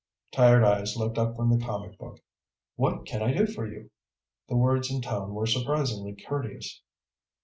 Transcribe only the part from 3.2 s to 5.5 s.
I do for you?" The words and tone were